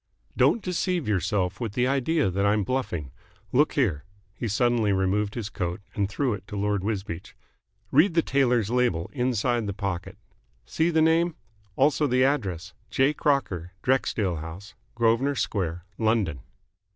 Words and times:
"Don't 0.35 0.63
deceive 0.63 1.07
yourself 1.07 1.59
with 1.59 1.73
the 1.73 1.85
idea 1.85 2.31
that 2.31 2.43
I'm 2.43 2.63
bluffing. 2.63 3.11
Look 3.51 3.73
here." 3.73 4.03
He 4.33 4.47
suddenly 4.47 4.91
removed 4.91 5.35
his 5.35 5.47
coat 5.47 5.79
and 5.93 6.09
threw 6.09 6.33
it 6.33 6.47
to 6.47 6.55
Lord 6.55 6.83
Wisbeach. 6.83 7.35
"Read 7.91 8.15
the 8.15 8.23
tailor's 8.23 8.71
label 8.71 9.11
inside 9.13 9.67
the 9.67 9.73
pocket. 9.75 10.17
See 10.65 10.89
the 10.89 11.03
name. 11.03 11.35
Also 11.75 12.07
the 12.07 12.23
address. 12.23 12.73
'J. 12.89 13.13
Crocker. 13.13 13.73
Drexdale 13.83 14.37
House. 14.39 14.73
Grosvenor 14.95 15.35
Square. 15.35 15.85
London.'" 15.99 16.39